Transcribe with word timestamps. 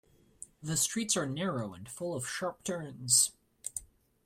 The 0.63 0.77
streets 0.77 1.15
are 1.15 1.27
narrow 1.27 1.75
and 1.75 1.87
full 1.87 2.15
of 2.15 2.27
sharp 2.27 2.63
turns. 2.63 3.33